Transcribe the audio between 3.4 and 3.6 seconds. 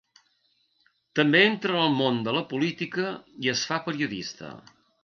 i